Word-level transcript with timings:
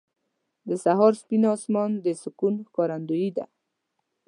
•د 0.67 0.69
سهار 0.83 1.13
سپین 1.21 1.43
اسمان 1.55 1.91
د 2.05 2.07
سکون 2.21 2.55
ښکارندوی 2.67 3.27
دی. 3.35 3.45